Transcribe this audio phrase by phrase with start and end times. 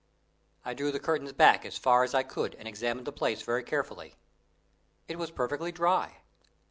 [0.65, 3.61] I drew the curtains back as far as I could and examined the place very
[3.63, 4.15] carefully.
[5.07, 6.17] It was perfectly dry.